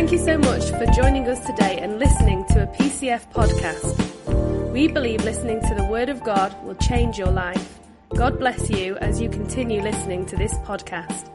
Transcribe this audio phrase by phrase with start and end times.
[0.00, 4.72] Thank you so much for joining us today and listening to a PCF podcast.
[4.72, 7.78] We believe listening to the Word of God will change your life.
[8.14, 11.28] God bless you as you continue listening to this podcast.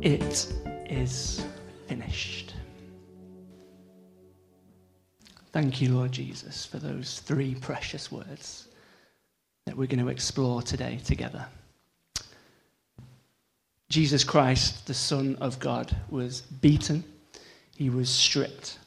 [0.00, 0.50] It
[0.90, 1.44] is
[1.88, 2.54] finished.
[5.52, 8.68] Thank you, Lord Jesus, for those three precious words
[9.66, 11.44] that we're going to explore today together.
[13.92, 17.04] Jesus Christ, the Son of God, was beaten,
[17.76, 18.78] he was stripped,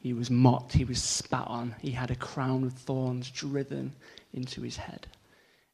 [0.00, 3.92] he was mocked, he was spat on, he had a crown of thorns driven
[4.32, 5.06] into his head,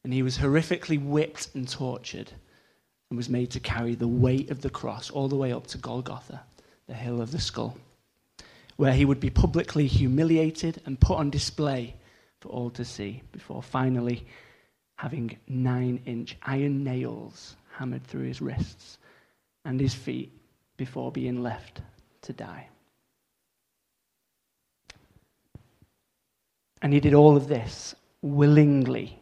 [0.03, 2.31] and he was horrifically whipped and tortured
[3.09, 5.79] and was made to carry the weight of the cross all the way up to
[5.79, 6.43] Golgotha,
[6.85, 7.75] the hill of the skull,
[8.75, 11.95] where he would be publicly humiliated and put on display
[12.39, 14.27] for all to see before finally
[14.97, 18.97] having nine inch iron nails hammered through his wrists
[19.65, 20.31] and his feet
[20.77, 21.81] before being left
[22.21, 22.67] to die.
[26.81, 29.19] And he did all of this willingly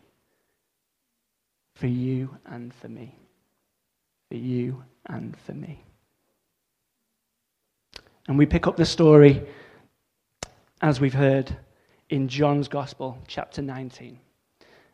[1.76, 3.16] for you and for me.
[4.30, 5.84] For you and for me.
[8.28, 9.42] And we pick up the story,
[10.82, 11.56] as we've heard,
[12.10, 14.20] in John's Gospel, chapter 19.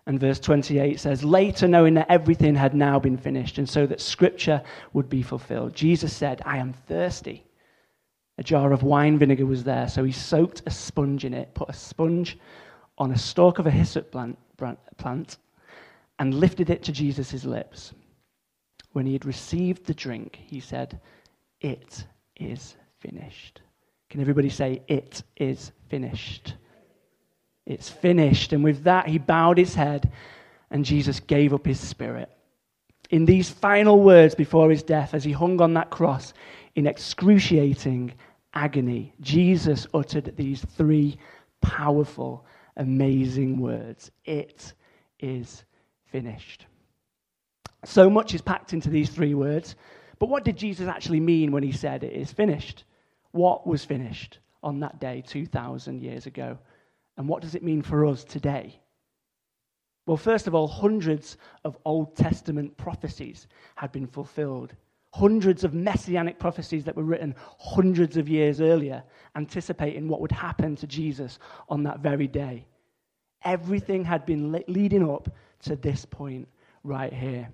[0.10, 4.02] And verse 28 says, Later, knowing that everything had now been finished, and so that
[4.02, 7.46] scripture would be fulfilled, Jesus said, I am thirsty.
[8.40, 11.70] A jar of wine vinegar was there, so he soaked a sponge in it, put
[11.70, 12.40] a sponge
[12.98, 14.40] on a stalk of a hyssop plant,
[14.98, 15.38] plant
[16.18, 17.94] and lifted it to Jesus' lips.
[18.94, 21.00] When he had received the drink, he said,
[21.62, 22.04] It
[22.36, 23.62] is finished.
[24.10, 26.56] Can everybody say, It is finished?
[27.70, 28.52] It's finished.
[28.52, 30.12] And with that, he bowed his head
[30.72, 32.30] and Jesus gave up his spirit.
[33.12, 36.34] In these final words before his death, as he hung on that cross
[36.76, 38.14] in excruciating
[38.54, 41.18] agony, Jesus uttered these three
[41.62, 42.46] powerful,
[42.76, 44.74] amazing words It
[45.20, 45.64] is
[46.12, 46.66] finished.
[47.86, 49.76] So much is packed into these three words.
[50.18, 52.84] But what did Jesus actually mean when he said it is finished?
[53.32, 56.58] What was finished on that day 2,000 years ago?
[57.20, 58.80] And what does it mean for us today?
[60.08, 61.36] Well, first of all, hundreds
[61.66, 64.74] of Old Testament prophecies had been fulfilled.
[65.14, 69.04] Hundreds of messianic prophecies that were written hundreds of years earlier,
[69.36, 72.66] anticipating what would happen to Jesus on that very day.
[73.44, 75.30] Everything had been leading up
[75.64, 76.48] to this point
[76.86, 77.50] right here.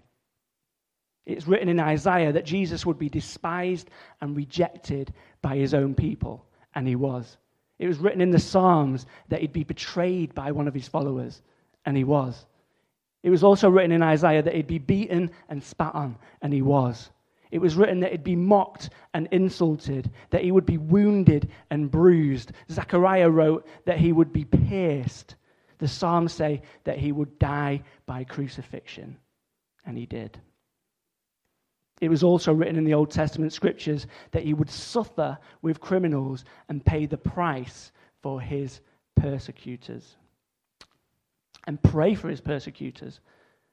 [1.26, 3.90] It's written in Isaiah that Jesus would be despised
[4.22, 5.12] and rejected
[5.42, 6.46] by his own people,
[6.76, 7.38] and he was.
[7.80, 11.42] It was written in the Psalms that he'd be betrayed by one of his followers,
[11.86, 12.46] and he was.
[13.24, 16.62] It was also written in Isaiah that he'd be beaten and spat on, and he
[16.62, 17.10] was.
[17.52, 21.90] It was written that he'd be mocked and insulted, that he would be wounded and
[21.92, 22.52] bruised.
[22.70, 25.36] Zechariah wrote that he would be pierced.
[25.78, 29.18] The Psalms say that he would die by crucifixion,
[29.86, 30.40] and he did.
[32.02, 36.44] It was also written in the Old Testament scriptures that he would suffer with criminals
[36.68, 37.92] and pay the price
[38.22, 38.82] for his
[39.16, 40.18] persecutors.
[41.68, 43.22] And pray for his persecutors.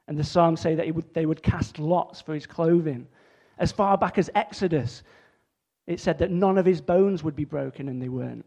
[0.08, 3.06] And the Psalms say that would, they would cast lots for his clothing.
[3.58, 5.02] As far back as Exodus,
[5.86, 8.46] it said that none of his bones would be broken, and they weren't.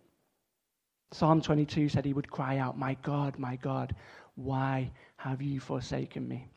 [1.11, 3.95] Psalm 22 said he would cry out, My God, my God,
[4.35, 6.47] why have you forsaken me?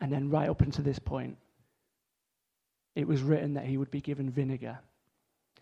[0.00, 1.36] And then, right up until this point,
[3.00, 4.78] it was written that he would be given vinegar.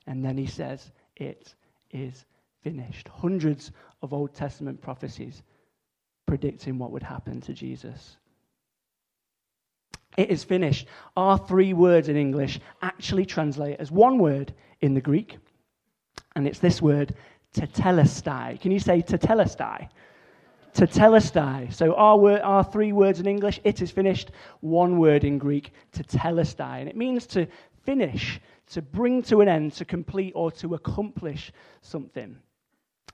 [0.08, 1.54] And then he says, It
[1.92, 2.24] is
[2.62, 3.06] finished.
[3.06, 3.70] Hundreds
[4.02, 5.42] of Old Testament prophecies
[6.26, 8.16] predicting what would happen to Jesus.
[10.16, 10.88] It is finished.
[11.16, 15.38] Our three words in English actually translate as one word in the Greek,
[16.34, 17.14] and it's this word,
[17.54, 18.60] tetelestai.
[18.60, 19.88] Can you say tetelestai?
[20.74, 21.72] Tetelestai.
[21.72, 24.30] So our, word, our three words in English, it is finished,
[24.60, 26.80] one word in Greek, tetelestai.
[26.80, 27.46] And it means to
[27.84, 32.36] finish, to bring to an end, to complete, or to accomplish something.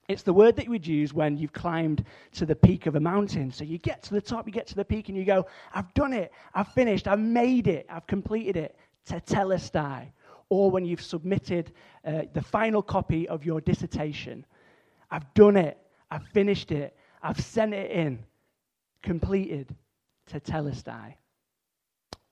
[0.09, 3.01] It's the word that you would use when you've climbed to the peak of a
[3.01, 3.51] mountain.
[3.51, 5.93] So you get to the top, you get to the peak, and you go, I've
[5.95, 8.77] done it, I've finished, I've made it, I've completed it.
[9.07, 10.07] To Tetelestai.
[10.51, 11.73] Or when you've submitted
[12.05, 14.45] uh, the final copy of your dissertation.
[15.11, 15.79] I've done it,
[16.11, 18.23] I've finished it, I've sent it in,
[19.03, 19.75] completed,
[20.31, 21.15] tetelestai.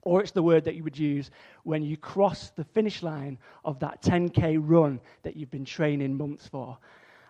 [0.03, 1.31] Or it's the word that you would use
[1.65, 6.47] when you cross the finish line of that 10K run that you've been training months
[6.47, 6.77] for.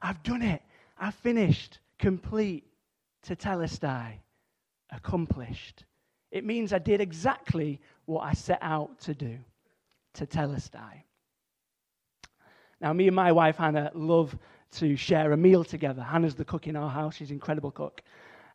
[0.03, 0.61] I've done it.
[0.99, 1.79] I've finished.
[2.01, 2.65] Complete.
[3.25, 4.15] Tetelestai.
[4.91, 5.85] Accomplished.
[6.33, 9.39] It means I did exactly what I set out to do.
[10.15, 11.05] Tetelestai.
[12.81, 14.37] Now, me and my wife Hannah love
[14.73, 16.03] to share a meal together.
[16.03, 18.03] Hannah's the cook in our house, she's an incredible cook.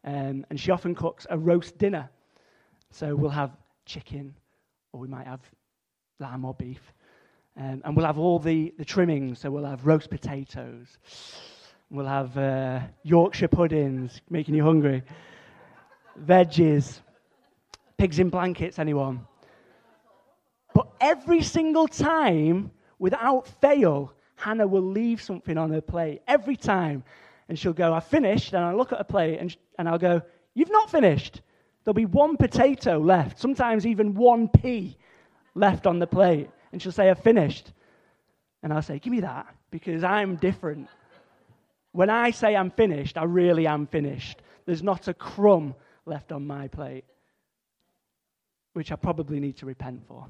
[0.04, 2.10] Um, and she often cooks a roast dinner.
[2.92, 3.52] So we'll have
[3.86, 4.34] chicken,
[4.94, 5.42] or we might have
[6.20, 6.94] lamb or beef.
[7.58, 9.40] Um, and we'll have all the, the trimmings.
[9.40, 10.98] So we'll have roast potatoes.
[11.90, 15.04] We'll have uh, Yorkshire puddings, making you hungry.
[16.26, 17.00] Veggies.
[17.98, 19.26] Pigs in blankets, anyone?
[20.74, 26.22] But every single time, without fail, Hannah will leave something on her plate.
[26.28, 27.04] Every time.
[27.50, 28.54] And she'll go, I've finished.
[28.54, 30.22] And I'll look at her plate and, and I'll go,
[30.54, 31.42] You've not finished.
[31.84, 34.98] There'll be one potato left, sometimes even one pea
[35.54, 36.50] left on the plate.
[36.72, 37.74] And she'll say, I've finished.
[38.64, 40.88] And I'll say, Give me that, because I'm different.
[41.92, 44.42] When I say I'm finished, I really am finished.
[44.66, 45.74] There's not a crumb
[46.06, 47.06] left on my plate,
[48.74, 50.26] which I probably need to repent for.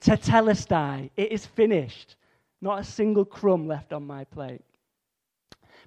[0.00, 2.16] Tetelestai, it is finished.
[2.60, 4.62] Not a single crumb left on my plate.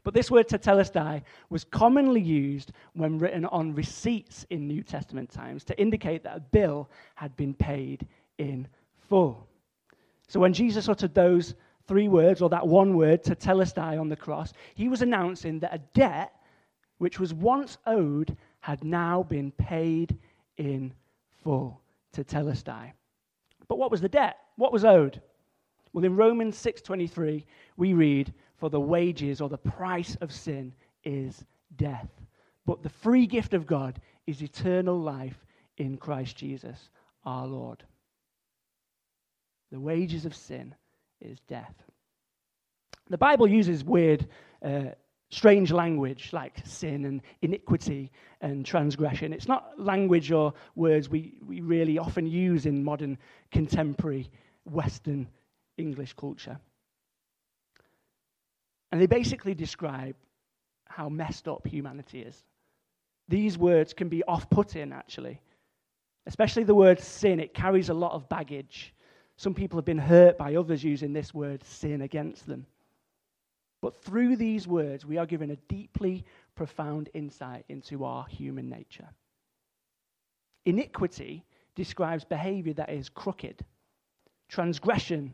[0.03, 5.63] But this word tetelestai was commonly used when written on receipts in New Testament times
[5.65, 8.07] to indicate that a bill had been paid
[8.37, 8.67] in
[9.09, 9.47] full.
[10.27, 11.55] So when Jesus uttered those
[11.87, 15.81] three words, or that one word, tetelestai, on the cross, he was announcing that a
[15.93, 16.33] debt
[16.97, 20.17] which was once owed had now been paid
[20.57, 20.93] in
[21.43, 21.81] full.
[22.15, 22.91] Tetelestai.
[23.67, 24.37] But what was the debt?
[24.57, 25.21] What was owed?
[25.93, 27.45] Well, in Romans 6:23,
[27.77, 30.73] we read, "For the wages or the price of sin
[31.03, 31.45] is
[31.75, 32.09] death,
[32.65, 35.45] but the free gift of God is eternal life
[35.77, 36.89] in Christ Jesus,
[37.25, 37.83] our Lord."
[39.71, 40.75] The wages of sin
[41.19, 41.83] is death.
[43.07, 44.27] The Bible uses weird,
[44.61, 44.91] uh,
[45.29, 48.11] strange language like sin and iniquity
[48.41, 49.33] and transgression.
[49.33, 53.17] It's not language or words we, we really often use in modern
[53.49, 54.29] contemporary
[54.65, 55.27] Western
[55.81, 56.59] English culture.
[58.91, 60.15] And they basically describe
[60.85, 62.43] how messed up humanity is.
[63.27, 65.41] These words can be off putting, actually.
[66.25, 68.93] Especially the word sin, it carries a lot of baggage.
[69.37, 72.65] Some people have been hurt by others using this word sin against them.
[73.81, 76.23] But through these words, we are given a deeply
[76.55, 79.07] profound insight into our human nature.
[80.65, 81.43] Iniquity
[81.75, 83.65] describes behavior that is crooked.
[84.47, 85.33] Transgression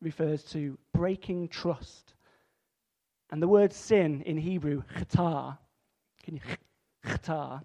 [0.00, 2.14] refers to breaking trust.
[3.30, 5.58] And the word sin in Hebrew, chata,
[6.22, 6.40] can you
[7.06, 7.62] chata,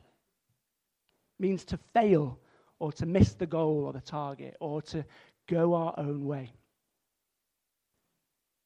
[1.39, 2.39] means to fail
[2.80, 5.06] or to miss the goal or the target or to
[5.47, 6.51] go our own way.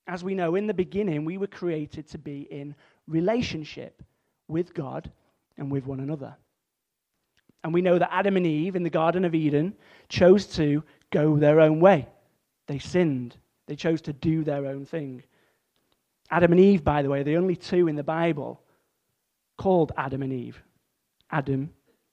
[0.08, 2.74] As we know, in the beginning, we were created to be in
[3.08, 4.02] relationship
[4.48, 5.12] with God
[5.58, 6.36] and with one another.
[7.64, 9.76] And we know that Adam and Eve in the Garden of Eden
[10.08, 12.08] chose to go their own way.
[12.68, 13.36] They sinned,
[13.68, 15.24] they chose to do their own thing.
[16.32, 18.62] Adam and Eve, by the way, the only two in the Bible
[19.58, 20.62] called Adam and Eve.
[21.32, 21.70] Adam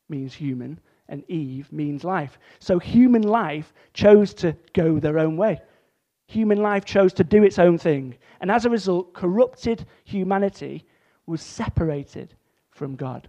[0.08, 0.78] means human,
[1.08, 2.38] and Eve means life.
[2.58, 5.60] So human life chose to go their own way.
[6.26, 8.16] Human life chose to do its own thing.
[8.40, 10.84] And as a result, corrupted humanity
[11.26, 12.34] was separated
[12.70, 13.28] from God.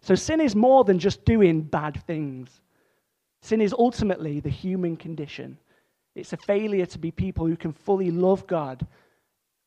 [0.00, 2.60] So sin is more than just doing bad things.
[3.40, 5.58] Sin is ultimately the human condition.
[6.14, 8.86] It's a failure to be people who can fully love God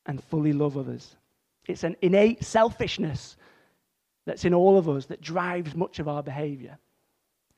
[0.06, 1.16] and fully love others.
[1.68, 3.38] It's an innate selfishness
[4.26, 6.78] that's in all of us that drives much of our behavior.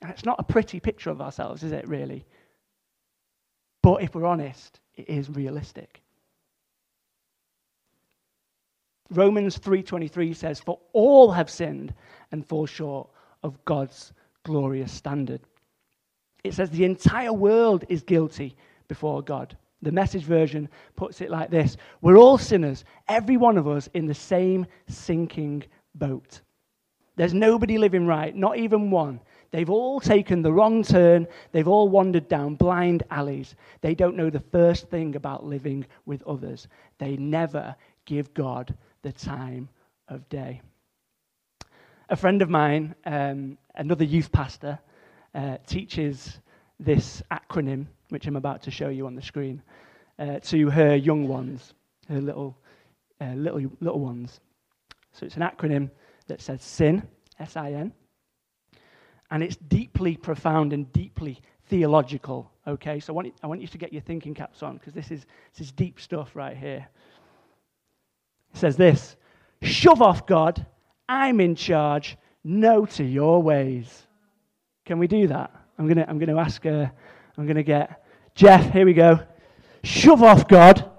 [0.01, 2.25] And it's not a pretty picture of ourselves, is it, really?
[3.81, 6.01] But if we're honest, it is realistic.
[9.09, 11.93] Romans 3:23 says for all have sinned
[12.31, 13.09] and fall short
[13.43, 14.11] of God's
[14.43, 15.41] glorious standard.
[16.43, 18.55] It says the entire world is guilty
[18.87, 19.57] before God.
[19.81, 24.05] The message version puts it like this We're all sinners, every one of us in
[24.05, 25.63] the same sinking
[25.95, 26.41] boat.
[27.15, 29.19] There's nobody living right, not even one.
[29.51, 31.27] They've all taken the wrong turn.
[31.51, 33.55] They've all wandered down blind alleys.
[33.81, 36.67] They don't know the first thing about living with others.
[36.99, 37.75] They never
[38.05, 39.69] give God the time
[40.07, 40.61] of day.
[42.09, 44.79] A friend of mine, um, another youth pastor,
[45.33, 46.39] uh, teaches
[46.79, 49.61] this acronym, which I'm about to show you on the screen,
[50.19, 51.73] uh, to her young ones,
[52.09, 52.57] her little,
[53.21, 54.39] uh, little, little ones.
[55.11, 55.89] So it's an acronym
[56.27, 57.07] that says SIN,
[57.39, 57.91] S I N
[59.31, 62.51] and it's deeply profound and deeply theological.
[62.65, 64.93] Okay, so I want, you, I want you to get your thinking caps on because
[64.93, 66.87] this is, this is deep stuff right here.
[68.53, 69.15] It says this
[69.61, 70.65] Shove off, God.
[71.09, 72.17] I'm in charge.
[72.43, 74.07] No to your ways.
[74.85, 75.51] Can we do that?
[75.77, 76.87] I'm going to I'm gonna ask, uh,
[77.37, 78.03] I'm going to get
[78.37, 79.19] Jeff, here we go.
[79.83, 80.91] Shove off, God.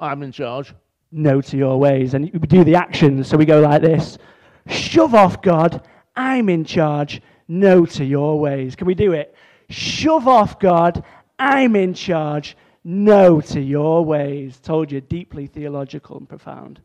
[0.00, 0.74] I'm in charge.
[1.12, 2.14] No to your ways.
[2.14, 3.28] And we do the actions.
[3.28, 4.18] So we go like this
[4.66, 5.86] Shove off, God.
[6.16, 7.22] I'm in charge.
[7.46, 8.76] No to your ways.
[8.76, 9.34] Can we do it?
[9.70, 11.04] Shove off, God.
[11.38, 12.56] I'm in charge.
[12.82, 14.58] No to your ways.
[14.58, 16.80] Told you, deeply theological and profound.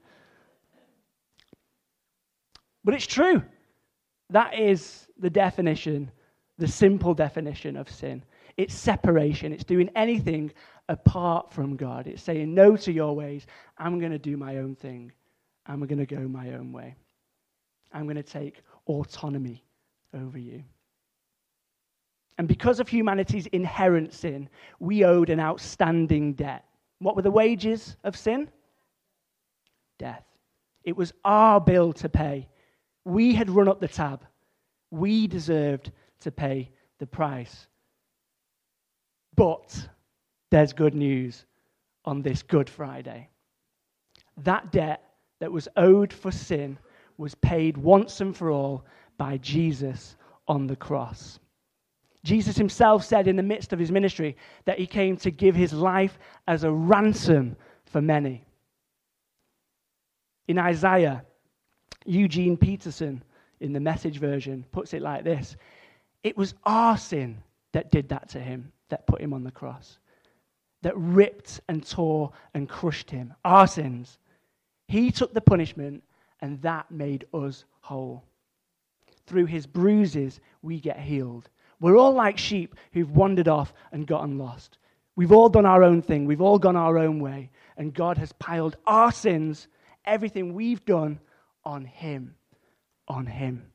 [2.83, 3.41] But it's true.
[4.29, 6.11] That is the definition,
[6.57, 8.23] the simple definition of sin.
[8.57, 9.51] It's separation.
[9.53, 10.51] It's doing anything
[10.89, 12.07] apart from God.
[12.07, 13.45] It's saying no to your ways.
[13.77, 15.11] I'm going to do my own thing.
[15.65, 16.95] I'm going to go my own way.
[17.91, 19.63] I'm going to take autonomy
[20.13, 20.63] over you.
[22.37, 26.65] And because of humanity's inherent sin, we owed an outstanding debt.
[26.99, 28.49] What were the wages of sin?
[29.99, 30.25] Death.
[30.83, 32.47] It was our bill to pay.
[33.05, 34.25] We had run up the tab.
[34.89, 35.91] We deserved
[36.21, 37.67] to pay the price.
[39.35, 39.87] But
[40.51, 41.45] there's good news
[42.05, 43.29] on this Good Friday.
[44.37, 45.03] That debt
[45.39, 46.77] that was owed for sin
[47.17, 48.85] was paid once and for all
[49.17, 50.15] by Jesus
[50.47, 51.39] on the cross.
[52.23, 55.73] Jesus himself said in the midst of his ministry that he came to give his
[55.73, 58.45] life as a ransom for many.
[60.47, 61.23] In Isaiah,
[62.05, 63.23] Eugene Peterson,
[63.59, 65.55] in the message version, puts it like this
[66.23, 67.41] It was our sin
[67.73, 69.97] that did that to him, that put him on the cross,
[70.83, 73.33] that ripped and tore and crushed him.
[73.43, 74.19] Our sins.
[74.87, 76.03] He took the punishment,
[76.41, 78.23] and that made us whole.
[79.25, 81.49] Through his bruises, we get healed.
[81.79, 84.77] We're all like sheep who've wandered off and gotten lost.
[85.15, 88.31] We've all done our own thing, we've all gone our own way, and God has
[88.33, 89.67] piled our sins,
[90.05, 91.19] everything we've done,
[91.65, 92.35] on Him.
[93.07, 93.65] On Him.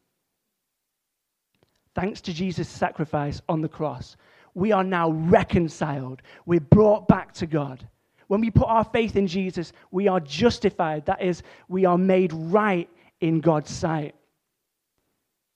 [1.96, 4.16] Thanks to Jesus' sacrifice on the cross,
[4.54, 6.22] we are now reconciled.
[6.46, 7.86] We're brought back to God.
[8.28, 11.06] When we put our faith in Jesus, we are justified.
[11.06, 12.88] That is, we are made right
[13.20, 14.14] in God's sight.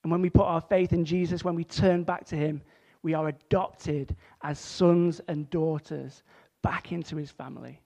[0.03, 2.61] And when we put our faith in Jesus, when we turn back to Him,
[3.03, 6.23] we are adopted as sons and daughters
[6.61, 7.79] back into His family.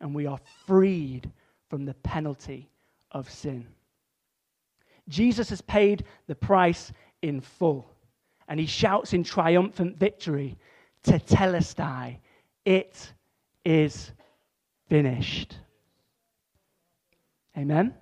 [0.00, 1.30] And we are freed
[1.70, 2.68] from the penalty
[3.12, 3.66] of sin.
[5.08, 7.95] Jesus has paid the price in full.
[8.48, 10.56] And he shouts in triumphant victory,
[11.04, 12.18] to Tetelestai,
[12.64, 13.12] it
[13.64, 14.12] is
[14.88, 15.56] finished.
[17.56, 17.94] Amen?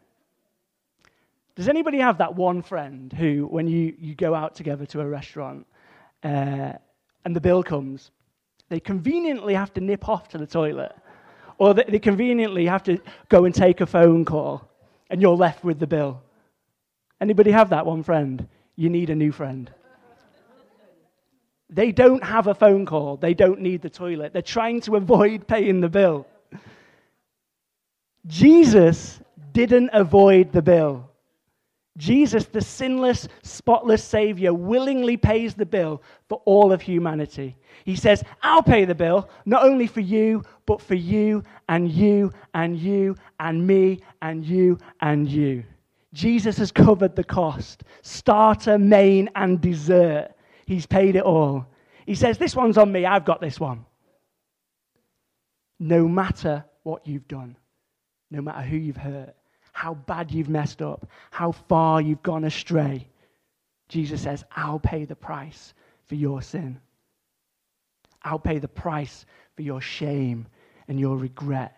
[1.55, 5.07] Does anybody have that one friend who, when you, you go out together to a
[5.07, 5.67] restaurant
[6.25, 6.73] uh,
[7.25, 8.11] and the bill comes,
[8.69, 10.93] they conveniently have to nip off to the toilet?
[11.59, 12.99] Or they, they conveniently have to
[13.29, 14.69] go and take a phone call
[15.11, 16.23] and you're left with the bill?
[17.21, 18.49] Anybody have that one friend?
[18.75, 19.71] You need a new friend.
[21.75, 23.17] They don't have a phone call.
[23.17, 24.33] They don't need the toilet.
[24.33, 26.25] They're trying to avoid paying the bill.
[28.29, 29.21] Jesus
[29.53, 31.11] didn't avoid the bill.
[31.97, 37.57] Jesus, the sinless, spotless Savior, willingly pays the bill for all of humanity.
[37.85, 42.33] He says, I'll pay the bill, not only for you, but for you and you
[42.55, 45.65] and you and me and you and you.
[46.13, 50.34] Jesus has covered the cost starter, main, and dessert.
[50.67, 51.67] He's paid it all.
[52.07, 53.85] He says, This one's on me, I've got this one.
[55.79, 57.57] No matter what you've done,
[58.31, 59.35] no matter who you've hurt,
[59.73, 63.09] how bad you've messed up, how far you've gone astray.
[63.89, 65.75] Jesus says, I'll pay the price
[66.07, 66.81] for your sin.
[68.23, 70.47] I'll pay the price for your shame
[70.89, 71.77] and your regret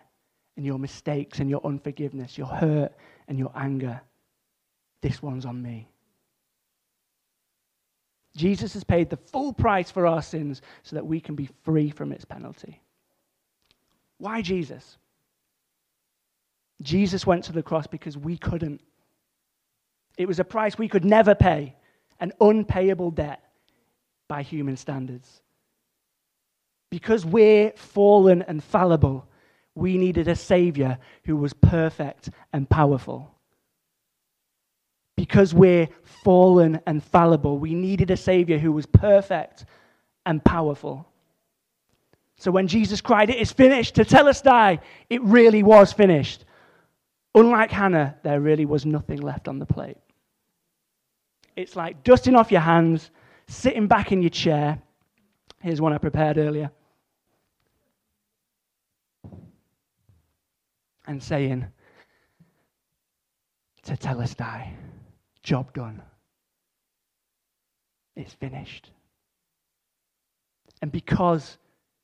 [0.55, 2.93] and your mistakes and your unforgiveness, your hurt
[3.27, 4.01] and your anger.
[5.01, 5.87] This one's on me.
[8.37, 11.89] Jesus has paid the full price for our sins so that we can be free
[11.89, 12.79] from its penalty.
[14.19, 14.97] Why Jesus?
[16.81, 18.81] Jesus went to the cross because we couldn't.
[20.17, 21.75] It was a price we could never pay,
[22.19, 23.43] an unpayable debt
[24.27, 25.41] by human standards.
[26.91, 29.27] Because we're fallen and fallible,
[29.73, 33.33] we needed a Savior who was perfect and powerful.
[35.17, 35.89] Because we're
[36.23, 39.65] fallen and fallible, we needed a Savior who was perfect
[40.25, 41.05] and powerful.
[42.37, 46.45] So when Jesus cried, It is finished, tetelestai, it really was finished.
[47.35, 49.97] Unlike Hannah, there really was nothing left on the plate.
[51.55, 53.09] It's like dusting off your hands,
[53.47, 54.79] sitting back in your chair.
[55.59, 56.71] Here's one I prepared earlier.
[61.07, 61.65] And saying,
[63.83, 64.73] Tetelestai,
[65.43, 66.01] job done.
[68.15, 68.91] It's finished.
[70.81, 71.57] And because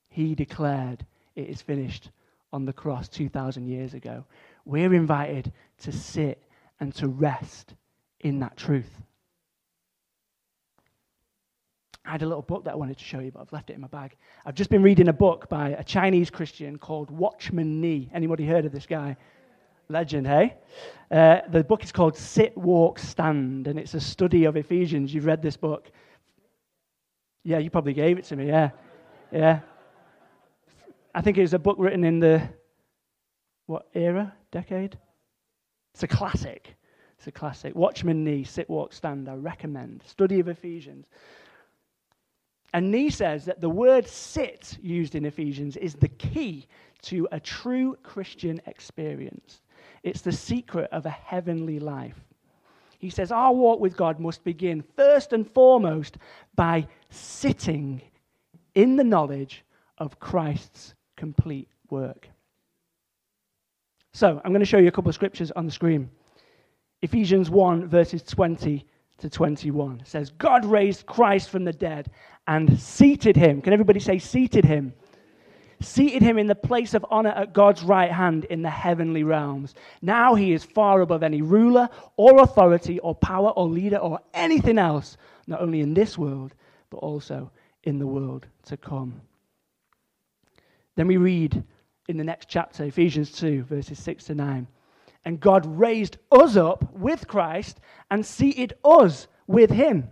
[0.09, 2.11] he declared it is finished
[2.53, 4.23] on the cross 2,000 years ago.
[4.63, 6.41] We're invited to sit
[6.79, 7.73] and to rest
[8.19, 9.01] in that truth.
[12.05, 13.73] I had a little book that I wanted to show you, but I've left it
[13.73, 14.15] in my bag.
[14.45, 18.09] I've just been reading a book by a Chinese Christian called Watchman Nee.
[18.13, 19.17] Anybody heard of this guy?
[19.89, 20.55] Legend, hey?
[21.11, 25.13] Uh, the book is called Sit, Walk, Stand, and it's a study of Ephesians.
[25.13, 25.91] You've read this book.
[27.43, 28.71] Yeah, you probably gave it to me, yeah.
[29.31, 29.59] Yeah.
[31.13, 32.47] I think it was a book written in the,
[33.65, 34.33] what era?
[34.51, 34.97] Decade?
[35.93, 36.75] It's a classic.
[37.17, 37.75] It's a classic.
[37.75, 40.03] Watchman Nee, Sit, Walk, Stand, I recommend.
[40.05, 41.07] Study of Ephesians.
[42.73, 46.67] And Nee says that the word sit used in Ephesians is the key
[47.03, 49.61] to a true Christian experience.
[50.03, 52.19] It's the secret of a heavenly life.
[52.99, 56.17] He says our walk with God must begin first and foremost
[56.55, 58.01] by sitting
[58.75, 59.63] in the knowledge
[59.97, 62.27] of Christ's complete work.
[64.13, 66.09] So, I'm going to show you a couple of scriptures on the screen.
[67.01, 68.85] Ephesians 1, verses 20
[69.17, 72.11] to 21 says, God raised Christ from the dead
[72.47, 73.61] and seated him.
[73.61, 74.93] Can everybody say, seated him?
[75.81, 79.75] Seated him in the place of honor at God's right hand in the heavenly realms.
[80.01, 84.77] Now he is far above any ruler or authority or power or leader or anything
[84.77, 86.53] else, not only in this world,
[86.89, 87.51] but also
[87.83, 89.21] in the world to come.
[90.95, 91.63] Then we read
[92.07, 94.67] in the next chapter, Ephesians 2, verses 6 to 9.
[95.25, 97.79] And God raised us up with Christ
[98.11, 100.09] and seated us with him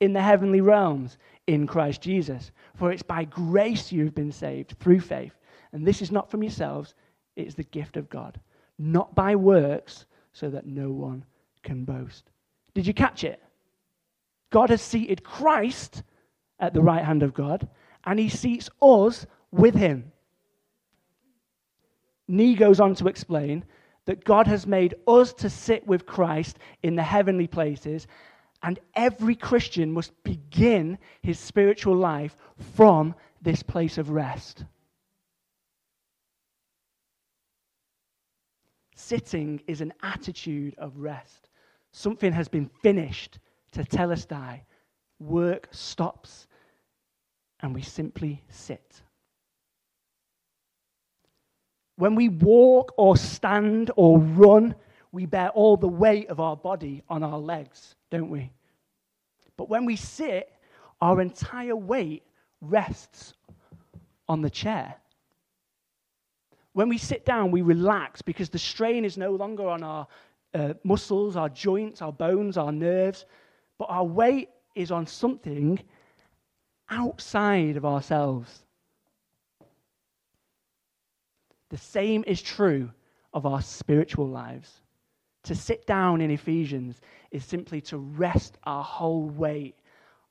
[0.00, 2.50] in the heavenly realms in Christ Jesus.
[2.76, 5.34] For it's by grace you've been saved through faith.
[5.72, 6.94] And this is not from yourselves,
[7.36, 8.40] it is the gift of God,
[8.78, 11.24] not by works, so that no one
[11.62, 12.30] can boast.
[12.74, 13.40] Did you catch it?
[14.50, 16.02] God has seated Christ
[16.60, 17.68] at the right hand of God,
[18.04, 20.12] and he seats us with him.
[22.28, 23.64] Nee goes on to explain
[24.06, 28.06] that God has made us to sit with Christ in the heavenly places,
[28.64, 32.34] and every Christian must begin his spiritual life
[32.74, 34.64] from this place of rest.
[38.96, 41.50] Sitting is an attitude of rest.
[41.92, 43.38] Something has been finished
[43.70, 44.62] tetelestai.
[45.18, 46.46] Work stops,
[47.60, 49.02] and we simply sit.
[51.96, 54.74] When we walk or stand or run,
[55.14, 58.50] we bear all the weight of our body on our legs, don't we?
[59.56, 60.50] But when we sit,
[61.00, 62.24] our entire weight
[62.60, 63.34] rests
[64.28, 64.96] on the chair.
[66.72, 70.08] When we sit down, we relax because the strain is no longer on our
[70.52, 73.24] uh, muscles, our joints, our bones, our nerves,
[73.78, 75.78] but our weight is on something
[76.90, 78.64] outside of ourselves.
[81.70, 82.90] The same is true
[83.32, 84.80] of our spiritual lives.
[85.44, 89.76] To sit down in Ephesians is simply to rest our whole weight,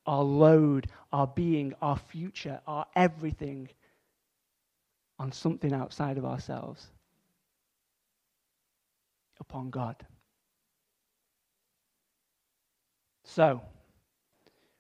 [0.06, 3.70] our load, our being, our future, our everything
[5.20, 6.88] on something outside of ourselves,
[9.40, 9.96] upon God.
[13.24, 13.62] So,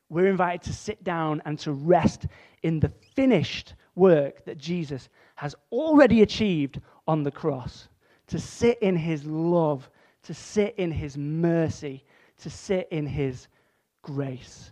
[0.09, 2.25] we're invited to sit down and to rest
[2.63, 7.87] in the finished work that Jesus has already achieved on the cross.
[8.27, 9.89] To sit in his love,
[10.23, 12.03] to sit in his mercy,
[12.37, 13.47] to sit in his
[14.01, 14.71] grace.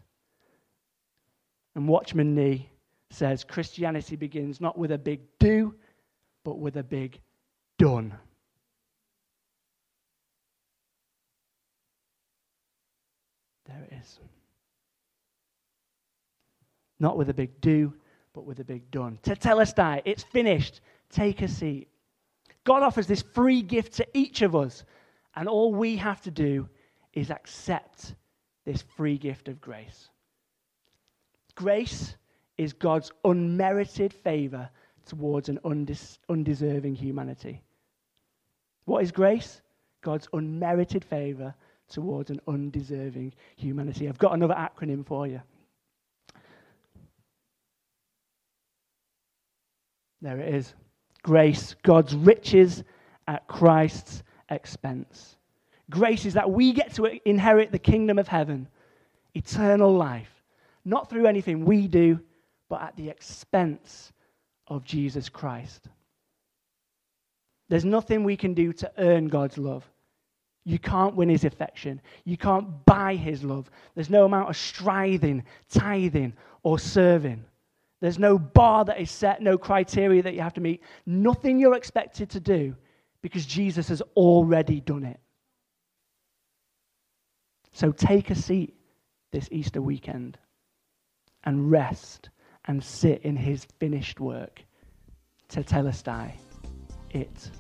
[1.76, 2.70] And Watchman Nee
[3.10, 5.76] says Christianity begins not with a big do,
[6.44, 7.20] but with a big
[7.78, 8.14] done.
[13.68, 14.20] There it is.
[17.00, 17.94] Not with a big do,
[18.34, 19.18] but with a big done.
[19.24, 20.82] Tetelestai, it's finished.
[21.10, 21.88] Take a seat.
[22.64, 24.84] God offers this free gift to each of us,
[25.36, 26.67] and all we have to do
[27.13, 28.15] is accept
[28.65, 30.10] this free gift of grace.
[31.56, 32.15] Grace
[32.58, 34.70] is God's unmerited favor
[35.06, 37.62] towards an undis- undeserving humanity.
[38.86, 39.62] What is grace?
[40.02, 41.54] God's unmerited favor
[41.89, 44.08] towards an undeserving humanity.
[44.08, 45.41] I've got another acronym for you.
[50.22, 50.74] There it is.
[51.24, 52.84] Grace, God's riches
[53.28, 55.38] at Christ's expense.
[55.90, 58.68] Grace is that we get to inherit the kingdom of heaven,
[59.34, 60.44] eternal life,
[60.86, 62.20] not through anything we do,
[62.70, 64.14] but at the expense
[64.68, 65.88] of Jesus Christ.
[67.70, 69.90] There's nothing we can do to earn God's love.
[70.64, 72.02] You can't win his affection.
[72.24, 73.72] You can't buy his love.
[73.96, 76.34] There's no amount of striving, tithing,
[76.64, 77.44] or serving
[78.02, 81.76] There's no bar that is set, no criteria that you have to meet, nothing you're
[81.76, 82.76] expected to do
[83.22, 85.20] because Jesus has already done it.
[87.74, 88.76] So take a seat
[89.32, 90.38] this Easter weekend
[91.44, 92.30] and rest
[92.66, 94.62] and sit in his finished work.
[95.50, 96.34] Tetelestai,
[97.12, 97.52] it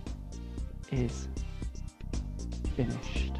[0.91, 1.27] is
[2.75, 3.33] finished.